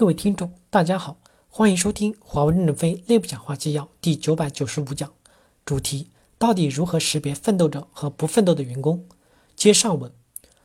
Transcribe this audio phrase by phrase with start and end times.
[0.00, 1.18] 各位听众，大家好，
[1.50, 5.12] 欢迎收听华为任正非内部讲话纪要第九百九十五讲，
[5.66, 9.04] 主题：到底如何识别奋斗者和不奋斗的员工？
[9.54, 10.10] 接上文，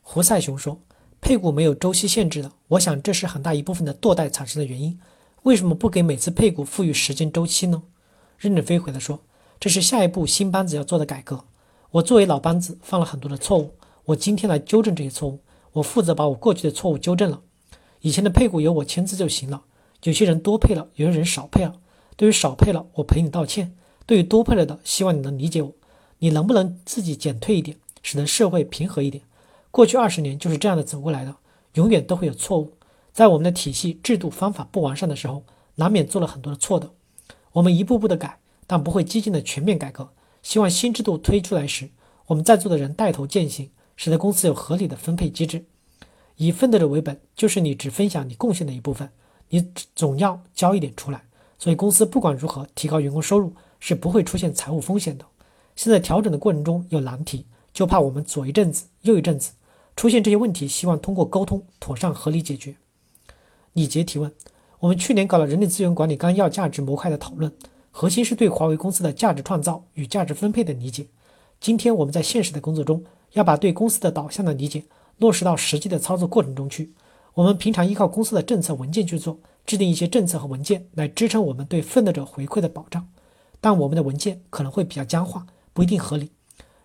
[0.00, 0.80] 胡赛雄说，
[1.20, 4.98] 配股没有周期限制的，我想这是很大一部分的堕代产生的原因。
[5.42, 7.82] 为什么不给每次配股赋予时间周期呢？
[8.38, 9.20] 任正非回答说，
[9.60, 11.44] 这是下一步新班子要做的改革。
[11.90, 13.74] 我作为老班子犯了很多的错误，
[14.06, 15.40] 我今天来纠正这些错误，
[15.72, 17.42] 我负责把我过去的错误纠正了。
[18.00, 19.62] 以前的配股由我签字就行了，
[20.02, 21.80] 有些人多配了，有些人少配了。
[22.16, 23.68] 对于少配了，我赔你道歉；
[24.06, 25.72] 对于多配了的，希望你能理解我。
[26.18, 29.22] 你能不能自己减退一点，使得社会平和一点？
[29.70, 31.36] 过去二十年就是这样的走过来的，
[31.74, 32.74] 永远都会有错误。
[33.12, 35.44] 在我们的体系、制度、方法不完善的时候，
[35.76, 36.90] 难免做了很多的错的。
[37.52, 40.08] 我们一步步的改，但不会激进的全面改革。
[40.42, 41.90] 希望新制度推出来时，
[42.26, 45.64] 我们在座的人带头践行，使得公司有合理的分配机制。
[46.38, 49.10] 以奋斗者为本，就是你只分享你贡献的一部分，
[49.50, 51.22] 你总要交一点出来。
[51.58, 55.24] 所以公司不管如何提高员工收入，是不会出现财务风险的。
[55.74, 59.50] 现在调整的过程中有难题，就怕我们左一阵子右一阵子
[59.96, 62.76] 出现这些问题，希望通过沟通妥善合理解决。
[63.72, 64.32] 李杰提问：
[64.78, 67.52] 我们去年搞了人力资源管理纲要价值模块的讨论，
[67.90, 71.08] 核心是对华为公司的价值创造与价值分配的理解。
[71.60, 73.02] 今天我们在现实的工作中，
[73.32, 74.84] 要把对公司的导向的理解。
[75.18, 76.92] 落实到实际的操作过程中去。
[77.34, 83.08] 我们平常依靠公司的政策文件去做，制定一些政策和文件来支撑我们对奋斗者回馈的保障。
[83.60, 86.30] 但我们的文件可能会比较僵化，不一定合理，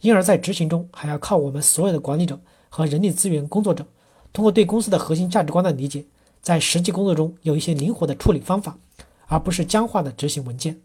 [0.00, 3.86] 因而，在执行中还要靠我们所有的管理者和人力资源工作者，
[4.32, 6.04] 通过对公司的核心价值观的理解，
[6.40, 8.78] 在实际工作中有一些灵活的处理方法，
[9.26, 10.80] 而不是僵化的执行文件。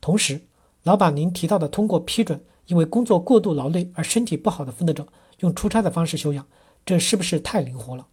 [0.00, 0.40] 同时，
[0.82, 5.06] 老板您提到的通过批准因为工作过度劳累而身体不好的奋斗者
[5.40, 6.44] 用出差的方式休养。
[6.88, 8.06] 这是不是太灵活了？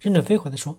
[0.00, 0.76] 任正非回答说：“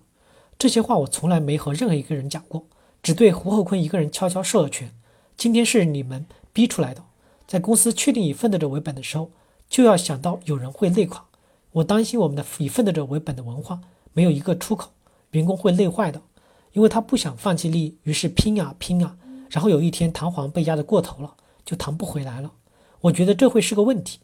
[0.59, 2.65] 这些话我从来没和任何一个人讲过，
[3.02, 4.93] 只对胡厚坤一个人悄悄授了权。
[5.37, 7.05] 今天是你们逼出来的。
[7.47, 9.31] 在公司确定以奋斗者为本的时候，
[9.70, 11.27] 就要想到有人会累垮。
[11.71, 13.80] 我担心我们的以奋斗者为本的文化
[14.11, 14.91] 没有一个出口，
[15.31, 16.21] 员工会累坏的，
[16.73, 19.15] 因为他不想放弃利益，于是拼啊拼啊，
[19.49, 22.52] 然后有一天弹簧被压得过头了，就弹不回来了。
[22.99, 24.20] 我觉得这会是个问题。”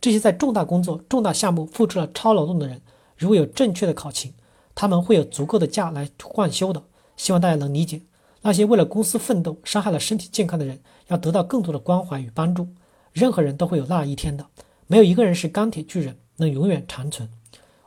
[0.00, 2.80] 这些在重大工作、重大项目付出了超劳动的人，
[3.16, 4.32] 如果有正确的考勤，
[4.74, 6.82] 他们会有足够的假来换休的。
[7.16, 8.00] 希望大家能理解，
[8.42, 10.78] 那些为了公司奋斗、伤害了身体健康的人，
[11.08, 12.68] 要得到更多的关怀与帮助。
[13.12, 14.46] 任何人都会有那一天的，
[14.86, 17.28] 没有一个人是钢铁巨人，能永远长存。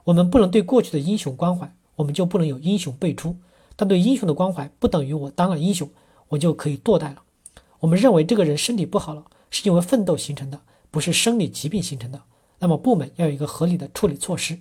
[0.03, 3.37] 我们不能对过去的英雄关怀，我们就不能有英雄辈出。
[3.77, 5.89] 但对英雄的关怀，不等于我当了英雄，
[6.27, 7.21] 我就可以堕代了。
[7.79, 10.59] 我们认为这个人身体不好了，是因为奋斗形成的。
[10.91, 12.21] 不是生理疾病形成的，
[12.59, 14.59] 那么部门要有一个合理的处理措施。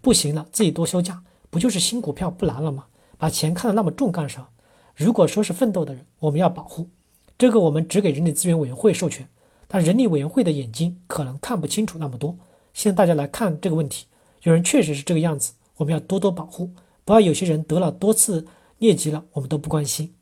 [0.00, 2.86] 不行了，自己多休假，不就是新股票不难了吗？
[3.18, 4.48] 把钱看得那么重干啥？
[4.94, 6.88] 如果说是奋斗的人，我们要保护，
[7.36, 9.28] 这个我们只给人力资源委员会授权，
[9.68, 12.36] 但人力委员会的眼睛可能看不清楚那么多。
[12.72, 14.06] 现在大家来看这个问题，
[14.42, 16.70] 有人确实是这个样子，我们要多多保护，
[17.04, 18.46] 不要有些人得了多次
[18.78, 20.14] 疟疾了，我们都不关心。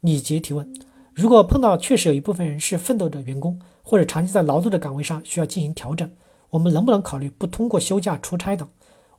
[0.00, 0.72] 李杰提问：
[1.12, 3.60] 如果碰到确实有一部分人是奋斗者员工？
[3.88, 6.10] 或者长期在劳动的岗位上需要进行调整，
[6.50, 8.68] 我们能不能考虑不通过休假出差等？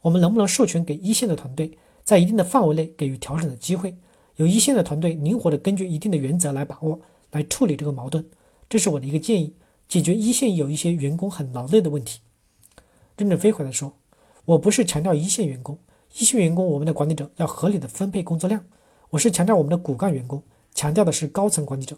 [0.02, 3.97] 我们能不能授权给一线的团队，在一定的范围内给予调整的机会？
[4.35, 7.00] 由一线的团队灵活的根据一定的原则来把握，
[7.31, 8.24] 来处理这个矛盾。
[8.69, 9.56] 这是我的一个建议，
[9.88, 12.19] 解决一线有一些员工很劳累的问题。
[13.18, 13.91] 任正非回来说
[14.46, 15.79] ：“我不是强调一线员工，
[16.19, 18.63] 一线员工我们的管理者要合理的分配工作量。
[19.09, 20.44] 我是强调我们的骨干员工，
[20.75, 21.97] 强调的是高层管理者。”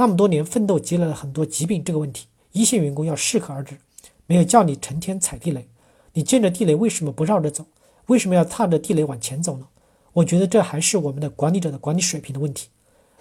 [0.00, 3.76] 那么多年奋斗积累了很多疾病，这个问题一线员工要适可而止。
[4.24, 5.68] 没有叫你成天踩地雷，
[6.14, 7.66] 你见着地雷为什么不绕着走？
[8.06, 9.66] 为什么要踏着地雷往前走呢？
[10.14, 12.68] 我觉得这还是我们的管理者的管理水平的问题。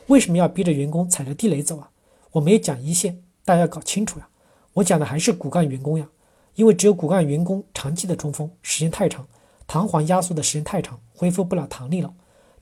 [0.07, 1.89] 为什么要逼着员工踩着地雷走啊？
[2.31, 4.29] 我没有讲一线，大家要搞清楚呀。
[4.75, 6.07] 我讲的还是骨干员工呀，
[6.55, 9.27] 因为只有骨干员工长期的冲锋时间太长，
[9.67, 12.13] 弹簧压缩的时间太长，恢复不了弹力了。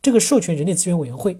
[0.01, 1.37] 这个授权人力资源委员会。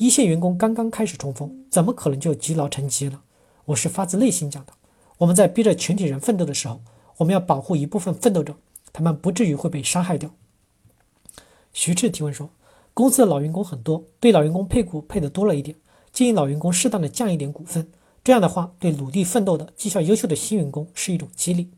[0.00, 3.20] 一线员工刚刚开始冲锋，怎么可能就积劳成疾了？
[3.66, 4.72] 我是发自内心讲的。
[5.18, 6.80] 我们在逼着全体人奋斗的时候，
[7.18, 8.56] 我们要保护一部分奋斗者，
[8.94, 10.30] 他们不至于会被伤害掉。
[11.74, 12.48] 徐志提问说，
[12.94, 15.76] 公司的老员工很多，对老员工配股配的多了一点，
[16.10, 17.86] 建议老员工适当的降一点股份，
[18.24, 21.70] 这样的话对努力奋斗的绩效优秀的新员工是一种激励。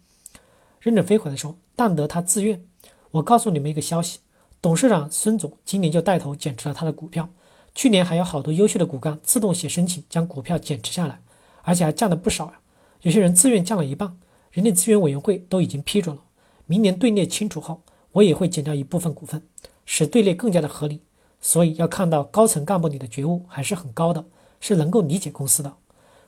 [0.78, 2.64] 任正非回来说，但得他自愿。
[3.10, 4.20] 我告诉你们一个消息，
[4.60, 7.28] 董事长孙总今年就带头减持了他的股票。
[7.74, 11.20] 去年还有好多优秀的骨干自动写申请将股票减持下来，
[11.62, 12.60] 而且还降了不少呀。
[13.00, 14.16] 有些人自愿降了一半，
[14.50, 16.22] 人力资源委员会都已经批准了。
[16.66, 17.82] 明年队列清楚后，
[18.12, 19.42] 我也会减掉一部分股份。
[19.84, 21.00] 使队列更加的合理。
[21.40, 24.24] 所以要看到高层干部里的觉悟还是很高的，
[24.60, 25.74] 是能够理解公司的。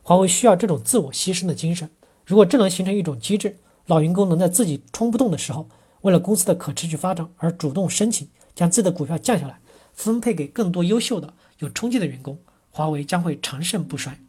[0.03, 1.89] 华为需要这种自我牺牲的精神。
[2.27, 3.57] 如果这能形成一种机制，
[3.87, 5.69] 老员工能在自己冲不动的时候，
[6.01, 9.61] 为了公司的可持续发展而主动申请将自己的股票降下来，
[9.95, 12.39] 分配给更多优秀的、有冲劲的员工，
[12.71, 14.21] 华为将会长盛不衰。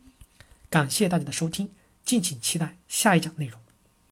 [0.70, 1.70] 感谢大家的收听，
[2.06, 3.65] 敬请期待下一讲内容。